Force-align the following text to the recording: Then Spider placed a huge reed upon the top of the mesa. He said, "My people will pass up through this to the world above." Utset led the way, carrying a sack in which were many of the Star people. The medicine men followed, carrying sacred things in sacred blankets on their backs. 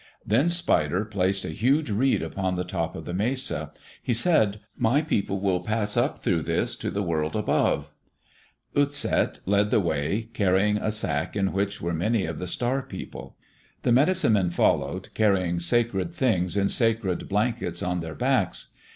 Then 0.25 0.49
Spider 0.49 1.05
placed 1.05 1.45
a 1.45 1.49
huge 1.49 1.91
reed 1.91 2.23
upon 2.23 2.55
the 2.55 2.63
top 2.63 2.95
of 2.95 3.05
the 3.05 3.13
mesa. 3.13 3.71
He 4.01 4.15
said, 4.15 4.59
"My 4.75 5.03
people 5.03 5.39
will 5.39 5.63
pass 5.63 5.95
up 5.95 6.17
through 6.17 6.41
this 6.41 6.75
to 6.77 6.89
the 6.89 7.03
world 7.03 7.35
above." 7.35 7.91
Utset 8.75 9.41
led 9.45 9.69
the 9.69 9.79
way, 9.79 10.29
carrying 10.33 10.77
a 10.77 10.91
sack 10.91 11.35
in 11.35 11.53
which 11.53 11.81
were 11.83 11.93
many 11.93 12.25
of 12.25 12.39
the 12.39 12.47
Star 12.47 12.81
people. 12.81 13.37
The 13.83 13.91
medicine 13.91 14.33
men 14.33 14.49
followed, 14.49 15.09
carrying 15.13 15.59
sacred 15.59 16.11
things 16.11 16.57
in 16.57 16.67
sacred 16.69 17.29
blankets 17.29 17.83
on 17.83 17.99
their 17.99 18.15
backs. 18.15 18.69